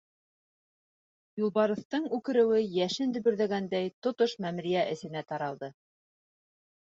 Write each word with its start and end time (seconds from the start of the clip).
Юлбарыҫтың 1.41 2.07
үкереүе 2.17 2.63
йәшен 2.79 3.13
дөбөрҙәгәндәй 3.17 3.93
тотош 4.07 4.33
мәмерйә 4.45 4.87
эсенә 4.95 5.23
таралды. 5.33 5.69